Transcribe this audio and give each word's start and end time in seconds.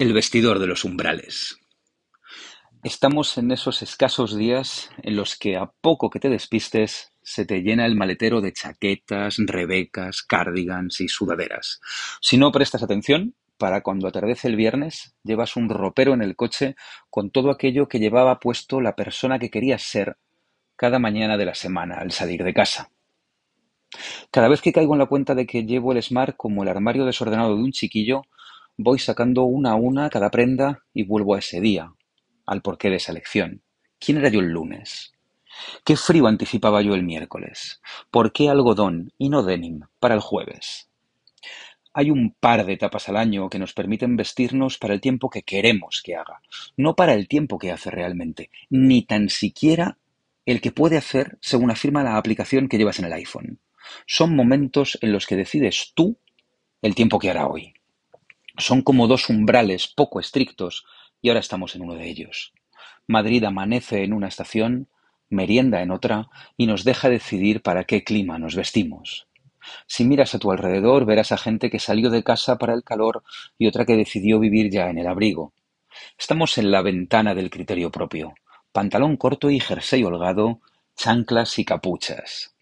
El 0.00 0.14
vestidor 0.14 0.60
de 0.60 0.66
los 0.66 0.86
umbrales. 0.86 1.58
Estamos 2.82 3.36
en 3.36 3.50
esos 3.50 3.82
escasos 3.82 4.34
días 4.34 4.88
en 5.02 5.14
los 5.14 5.36
que 5.36 5.58
a 5.58 5.72
poco 5.82 6.08
que 6.08 6.18
te 6.18 6.30
despistes 6.30 7.12
se 7.20 7.44
te 7.44 7.60
llena 7.60 7.84
el 7.84 7.96
maletero 7.96 8.40
de 8.40 8.54
chaquetas, 8.54 9.36
rebecas, 9.40 10.22
cardigans 10.22 11.02
y 11.02 11.08
sudaderas. 11.08 11.82
Si 12.22 12.38
no 12.38 12.50
prestas 12.50 12.82
atención, 12.82 13.34
para 13.58 13.82
cuando 13.82 14.08
atardece 14.08 14.48
el 14.48 14.56
viernes, 14.56 15.14
llevas 15.22 15.54
un 15.56 15.68
ropero 15.68 16.14
en 16.14 16.22
el 16.22 16.34
coche 16.34 16.76
con 17.10 17.30
todo 17.30 17.50
aquello 17.50 17.86
que 17.86 17.98
llevaba 17.98 18.40
puesto 18.40 18.80
la 18.80 18.96
persona 18.96 19.38
que 19.38 19.50
querías 19.50 19.82
ser 19.82 20.16
cada 20.76 20.98
mañana 20.98 21.36
de 21.36 21.44
la 21.44 21.54
semana 21.54 21.96
al 21.96 22.10
salir 22.10 22.42
de 22.42 22.54
casa. 22.54 22.90
Cada 24.30 24.48
vez 24.48 24.62
que 24.62 24.72
caigo 24.72 24.94
en 24.94 25.00
la 25.00 25.06
cuenta 25.06 25.34
de 25.34 25.46
que 25.46 25.64
llevo 25.64 25.92
el 25.92 26.02
Smart 26.02 26.36
como 26.38 26.62
el 26.62 26.70
armario 26.70 27.04
desordenado 27.04 27.54
de 27.54 27.62
un 27.62 27.72
chiquillo, 27.72 28.22
Voy 28.76 28.98
sacando 28.98 29.44
una 29.44 29.72
a 29.72 29.74
una 29.74 30.10
cada 30.10 30.30
prenda 30.30 30.84
y 30.94 31.04
vuelvo 31.04 31.34
a 31.34 31.38
ese 31.38 31.60
día, 31.60 31.92
al 32.46 32.62
porqué 32.62 32.90
de 32.90 32.96
esa 32.96 33.12
elección. 33.12 33.62
¿Quién 33.98 34.18
era 34.18 34.28
yo 34.28 34.40
el 34.40 34.50
lunes? 34.50 35.12
¿Qué 35.84 35.96
frío 35.96 36.26
anticipaba 36.26 36.80
yo 36.80 36.94
el 36.94 37.02
miércoles? 37.02 37.80
¿Por 38.10 38.32
qué 38.32 38.48
algodón 38.48 39.12
y 39.18 39.28
no 39.28 39.42
denim 39.42 39.80
para 39.98 40.14
el 40.14 40.20
jueves? 40.20 40.88
Hay 41.92 42.10
un 42.10 42.34
par 42.38 42.64
de 42.64 42.72
etapas 42.72 43.08
al 43.08 43.16
año 43.16 43.50
que 43.50 43.58
nos 43.58 43.72
permiten 43.72 44.16
vestirnos 44.16 44.78
para 44.78 44.94
el 44.94 45.00
tiempo 45.00 45.28
que 45.28 45.42
queremos 45.42 46.02
que 46.04 46.14
haga, 46.14 46.40
no 46.76 46.94
para 46.94 47.14
el 47.14 47.26
tiempo 47.26 47.58
que 47.58 47.72
hace 47.72 47.90
realmente, 47.90 48.50
ni 48.70 49.02
tan 49.02 49.28
siquiera 49.28 49.98
el 50.46 50.60
que 50.60 50.72
puede 50.72 50.96
hacer 50.96 51.38
según 51.40 51.70
afirma 51.70 52.04
la 52.04 52.16
aplicación 52.16 52.68
que 52.68 52.78
llevas 52.78 53.00
en 53.00 53.06
el 53.06 53.12
iPhone. 53.12 53.58
Son 54.06 54.36
momentos 54.36 54.98
en 55.00 55.12
los 55.12 55.26
que 55.26 55.36
decides 55.36 55.92
tú 55.94 56.16
el 56.80 56.94
tiempo 56.94 57.18
que 57.18 57.30
hará 57.30 57.48
hoy. 57.48 57.74
Son 58.60 58.82
como 58.82 59.08
dos 59.08 59.30
umbrales 59.30 59.88
poco 59.88 60.20
estrictos 60.20 60.84
y 61.22 61.28
ahora 61.28 61.40
estamos 61.40 61.74
en 61.74 61.82
uno 61.82 61.94
de 61.94 62.08
ellos. 62.08 62.52
Madrid 63.06 63.42
amanece 63.44 64.04
en 64.04 64.12
una 64.12 64.28
estación, 64.28 64.88
merienda 65.30 65.80
en 65.80 65.90
otra 65.90 66.28
y 66.58 66.66
nos 66.66 66.84
deja 66.84 67.08
decidir 67.08 67.62
para 67.62 67.84
qué 67.84 68.04
clima 68.04 68.38
nos 68.38 68.54
vestimos. 68.54 69.28
Si 69.86 70.04
miras 70.04 70.34
a 70.34 70.38
tu 70.38 70.52
alrededor 70.52 71.06
verás 71.06 71.32
a 71.32 71.38
gente 71.38 71.70
que 71.70 71.78
salió 71.78 72.10
de 72.10 72.22
casa 72.22 72.58
para 72.58 72.74
el 72.74 72.84
calor 72.84 73.22
y 73.58 73.66
otra 73.66 73.86
que 73.86 73.96
decidió 73.96 74.38
vivir 74.38 74.70
ya 74.70 74.90
en 74.90 74.98
el 74.98 75.06
abrigo. 75.06 75.54
Estamos 76.18 76.58
en 76.58 76.70
la 76.70 76.82
ventana 76.82 77.34
del 77.34 77.48
criterio 77.48 77.90
propio. 77.90 78.34
Pantalón 78.72 79.16
corto 79.16 79.50
y 79.50 79.58
jersey 79.58 80.04
holgado, 80.04 80.60
chanclas 80.96 81.58
y 81.58 81.64
capuchas. 81.64 82.54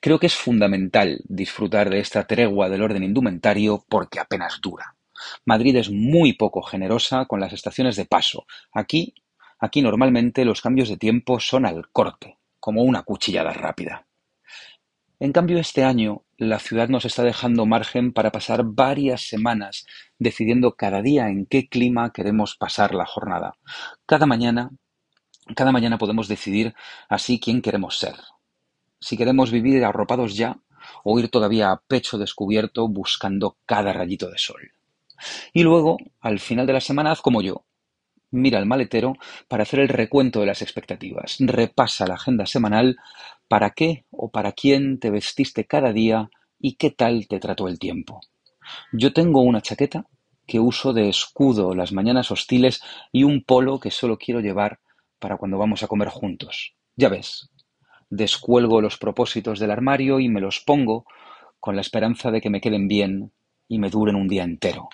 Creo 0.00 0.18
que 0.18 0.26
es 0.26 0.34
fundamental 0.34 1.20
disfrutar 1.24 1.90
de 1.90 2.00
esta 2.00 2.26
tregua 2.26 2.68
del 2.68 2.82
orden 2.82 3.04
indumentario 3.04 3.84
porque 3.88 4.20
apenas 4.20 4.60
dura. 4.60 4.96
Madrid 5.44 5.76
es 5.76 5.90
muy 5.90 6.32
poco 6.32 6.62
generosa 6.62 7.26
con 7.26 7.40
las 7.40 7.52
estaciones 7.52 7.96
de 7.96 8.06
paso. 8.06 8.46
Aquí, 8.72 9.14
aquí 9.58 9.82
normalmente 9.82 10.44
los 10.44 10.60
cambios 10.60 10.88
de 10.88 10.96
tiempo 10.96 11.38
son 11.38 11.66
al 11.66 11.88
corte, 11.90 12.38
como 12.58 12.82
una 12.82 13.02
cuchillada 13.02 13.52
rápida. 13.52 14.06
En 15.20 15.30
cambio, 15.30 15.58
este 15.60 15.84
año 15.84 16.24
la 16.36 16.58
ciudad 16.58 16.88
nos 16.88 17.04
está 17.04 17.22
dejando 17.22 17.64
margen 17.64 18.12
para 18.12 18.32
pasar 18.32 18.64
varias 18.64 19.28
semanas 19.28 19.86
decidiendo 20.18 20.74
cada 20.74 21.00
día 21.00 21.28
en 21.28 21.46
qué 21.46 21.68
clima 21.68 22.12
queremos 22.12 22.56
pasar 22.56 22.92
la 22.92 23.06
jornada. 23.06 23.54
Cada 24.04 24.26
mañana, 24.26 24.70
cada 25.54 25.70
mañana 25.70 25.98
podemos 25.98 26.26
decidir 26.26 26.74
así 27.08 27.38
quién 27.38 27.62
queremos 27.62 28.00
ser, 28.00 28.16
si 29.02 29.16
queremos 29.16 29.50
vivir 29.50 29.84
arropados 29.84 30.36
ya 30.36 30.58
o 31.04 31.18
ir 31.18 31.28
todavía 31.28 31.70
a 31.70 31.80
pecho 31.80 32.18
descubierto 32.18 32.88
buscando 32.88 33.56
cada 33.66 33.92
rayito 33.92 34.30
de 34.30 34.38
sol. 34.38 34.72
Y 35.52 35.62
luego, 35.62 35.98
al 36.20 36.40
final 36.40 36.66
de 36.66 36.72
la 36.72 36.80
semana, 36.80 37.12
haz 37.12 37.20
como 37.20 37.42
yo. 37.42 37.64
Mira 38.30 38.58
el 38.58 38.66
maletero 38.66 39.14
para 39.46 39.64
hacer 39.64 39.80
el 39.80 39.88
recuento 39.88 40.40
de 40.40 40.46
las 40.46 40.62
expectativas. 40.62 41.36
Repasa 41.40 42.06
la 42.06 42.14
agenda 42.14 42.46
semanal 42.46 42.96
para 43.46 43.70
qué 43.70 44.04
o 44.10 44.30
para 44.30 44.52
quién 44.52 44.98
te 44.98 45.10
vestiste 45.10 45.66
cada 45.66 45.92
día 45.92 46.30
y 46.58 46.74
qué 46.74 46.90
tal 46.90 47.26
te 47.28 47.40
trató 47.40 47.68
el 47.68 47.78
tiempo. 47.78 48.20
Yo 48.92 49.12
tengo 49.12 49.42
una 49.42 49.60
chaqueta 49.60 50.06
que 50.46 50.60
uso 50.60 50.92
de 50.92 51.08
escudo 51.08 51.74
las 51.74 51.92
mañanas 51.92 52.30
hostiles 52.30 52.82
y 53.12 53.24
un 53.24 53.44
polo 53.44 53.78
que 53.78 53.90
solo 53.90 54.16
quiero 54.16 54.40
llevar 54.40 54.80
para 55.18 55.36
cuando 55.36 55.58
vamos 55.58 55.82
a 55.82 55.86
comer 55.86 56.08
juntos. 56.08 56.74
Ya 56.96 57.08
ves, 57.08 57.50
descuelgo 58.12 58.82
los 58.82 58.98
propósitos 58.98 59.58
del 59.58 59.70
armario 59.70 60.20
y 60.20 60.28
me 60.28 60.42
los 60.42 60.60
pongo 60.60 61.06
con 61.58 61.76
la 61.76 61.80
esperanza 61.80 62.30
de 62.30 62.42
que 62.42 62.50
me 62.50 62.60
queden 62.60 62.86
bien 62.86 63.32
y 63.68 63.78
me 63.78 63.88
duren 63.88 64.16
un 64.16 64.28
día 64.28 64.44
entero. 64.44 64.90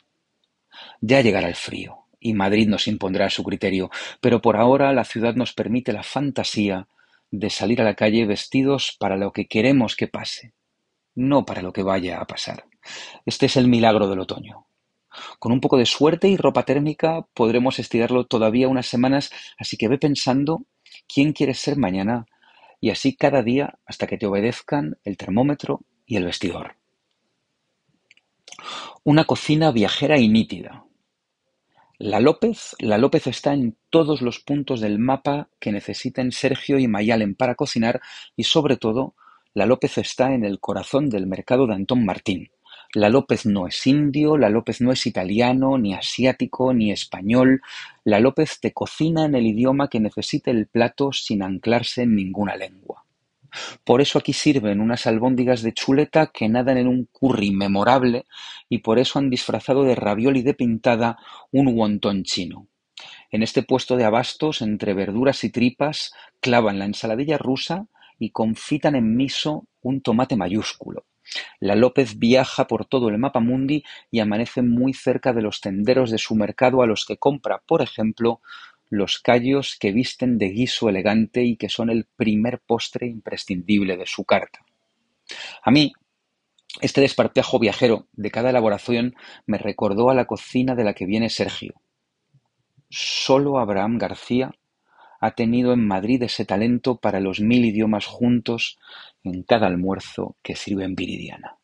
Ya 1.00 1.20
llegará 1.20 1.48
el 1.48 1.56
frío 1.56 2.04
y 2.20 2.32
Madrid 2.34 2.68
nos 2.68 2.86
impondrá 2.86 3.28
su 3.28 3.42
criterio, 3.42 3.90
pero 4.20 4.40
por 4.40 4.56
ahora 4.56 4.92
la 4.92 5.04
ciudad 5.04 5.34
nos 5.34 5.52
permite 5.52 5.92
la 5.92 6.04
fantasía 6.04 6.86
de 7.32 7.50
salir 7.50 7.80
a 7.80 7.84
la 7.84 7.94
calle 7.94 8.24
vestidos 8.24 8.96
para 9.00 9.16
lo 9.16 9.32
que 9.32 9.48
queremos 9.48 9.96
que 9.96 10.06
pase, 10.06 10.52
no 11.16 11.44
para 11.44 11.60
lo 11.60 11.72
que 11.72 11.82
vaya 11.82 12.20
a 12.20 12.26
pasar. 12.26 12.66
Este 13.26 13.46
es 13.46 13.56
el 13.56 13.66
milagro 13.66 14.08
del 14.08 14.20
otoño. 14.20 14.66
Con 15.40 15.50
un 15.50 15.60
poco 15.60 15.76
de 15.76 15.86
suerte 15.86 16.28
y 16.28 16.36
ropa 16.36 16.62
térmica 16.62 17.26
podremos 17.34 17.80
estirarlo 17.80 18.26
todavía 18.26 18.68
unas 18.68 18.86
semanas, 18.86 19.32
así 19.58 19.76
que 19.76 19.88
ve 19.88 19.98
pensando 19.98 20.62
quién 21.12 21.32
quieres 21.32 21.58
ser 21.58 21.76
mañana 21.76 22.26
y 22.80 22.90
así 22.90 23.16
cada 23.16 23.42
día 23.42 23.78
hasta 23.86 24.06
que 24.06 24.18
te 24.18 24.26
obedezcan 24.26 24.98
el 25.04 25.16
termómetro 25.16 25.82
y 26.06 26.16
el 26.16 26.24
vestidor. 26.24 26.76
Una 29.04 29.24
cocina 29.24 29.70
viajera 29.70 30.18
y 30.18 30.28
nítida. 30.28 30.84
La 31.98 32.20
López, 32.20 32.76
la 32.78 32.96
López 32.96 33.26
está 33.26 33.52
en 33.54 33.76
todos 33.90 34.22
los 34.22 34.38
puntos 34.38 34.80
del 34.80 34.98
mapa 34.98 35.48
que 35.58 35.72
necesiten 35.72 36.30
Sergio 36.30 36.78
y 36.78 36.86
Mayalen 36.86 37.34
para 37.34 37.56
cocinar 37.56 38.00
y 38.36 38.44
sobre 38.44 38.76
todo, 38.76 39.14
la 39.52 39.66
López 39.66 39.98
está 39.98 40.32
en 40.32 40.44
el 40.44 40.60
corazón 40.60 41.08
del 41.10 41.26
mercado 41.26 41.66
de 41.66 41.74
Antón 41.74 42.04
Martín. 42.04 42.50
La 42.94 43.10
López 43.10 43.44
no 43.44 43.66
es 43.66 43.86
indio, 43.86 44.38
la 44.38 44.48
López 44.48 44.80
no 44.80 44.92
es 44.92 45.06
italiano, 45.06 45.76
ni 45.76 45.92
asiático, 45.92 46.72
ni 46.72 46.90
español. 46.90 47.60
La 48.02 48.18
López 48.18 48.60
te 48.60 48.72
cocina 48.72 49.26
en 49.26 49.34
el 49.34 49.46
idioma 49.46 49.88
que 49.88 50.00
necesite 50.00 50.50
el 50.50 50.66
plato 50.68 51.12
sin 51.12 51.42
anclarse 51.42 52.02
en 52.02 52.14
ninguna 52.14 52.56
lengua. 52.56 53.04
Por 53.84 54.00
eso 54.00 54.18
aquí 54.18 54.32
sirven 54.32 54.80
unas 54.80 55.06
albóndigas 55.06 55.62
de 55.62 55.74
chuleta 55.74 56.28
que 56.28 56.48
nadan 56.48 56.78
en 56.78 56.88
un 56.88 57.08
curry 57.12 57.50
memorable 57.50 58.24
y 58.68 58.78
por 58.78 58.98
eso 58.98 59.18
han 59.18 59.28
disfrazado 59.28 59.84
de 59.84 59.94
ravioli 59.94 60.42
de 60.42 60.54
pintada 60.54 61.18
un 61.52 61.68
wonton 61.68 62.22
chino. 62.24 62.68
En 63.30 63.42
este 63.42 63.62
puesto 63.62 63.96
de 63.96 64.04
abastos, 64.04 64.62
entre 64.62 64.94
verduras 64.94 65.44
y 65.44 65.50
tripas, 65.50 66.12
clavan 66.40 66.78
la 66.78 66.86
ensaladilla 66.86 67.36
rusa 67.36 67.86
y 68.18 68.30
confitan 68.30 68.94
en 68.94 69.14
miso 69.14 69.66
un 69.82 70.00
tomate 70.00 70.36
mayúsculo. 70.36 71.04
La 71.60 71.74
López 71.74 72.18
viaja 72.18 72.66
por 72.66 72.86
todo 72.86 73.08
el 73.08 73.18
mapa 73.18 73.40
mundi 73.40 73.84
y 74.10 74.20
amanece 74.20 74.62
muy 74.62 74.94
cerca 74.94 75.32
de 75.32 75.42
los 75.42 75.60
tenderos 75.60 76.10
de 76.10 76.18
su 76.18 76.34
mercado 76.34 76.82
a 76.82 76.86
los 76.86 77.04
que 77.04 77.16
compra, 77.16 77.62
por 77.66 77.82
ejemplo, 77.82 78.40
los 78.90 79.18
callos 79.18 79.76
que 79.78 79.92
visten 79.92 80.38
de 80.38 80.48
guiso 80.48 80.88
elegante 80.88 81.44
y 81.44 81.56
que 81.56 81.68
son 81.68 81.90
el 81.90 82.06
primer 82.16 82.60
postre 82.60 83.06
imprescindible 83.06 83.96
de 83.96 84.06
su 84.06 84.24
carta. 84.24 84.64
A 85.62 85.70
mí, 85.70 85.92
este 86.80 87.00
despartejo 87.00 87.58
viajero 87.58 88.06
de 88.12 88.30
cada 88.30 88.50
elaboración 88.50 89.14
me 89.46 89.58
recordó 89.58 90.10
a 90.10 90.14
la 90.14 90.26
cocina 90.26 90.74
de 90.74 90.84
la 90.84 90.94
que 90.94 91.06
viene 91.06 91.28
Sergio. 91.28 91.74
Solo 92.88 93.58
Abraham 93.58 93.98
García 93.98 94.52
ha 95.20 95.32
tenido 95.32 95.72
en 95.72 95.86
Madrid 95.86 96.22
ese 96.22 96.44
talento 96.44 96.98
para 96.98 97.20
los 97.20 97.40
mil 97.40 97.64
idiomas 97.64 98.06
juntos 98.06 98.78
en 99.24 99.42
cada 99.42 99.66
almuerzo 99.66 100.36
que 100.42 100.56
sirve 100.56 100.84
en 100.84 100.94
Viridiana. 100.94 101.57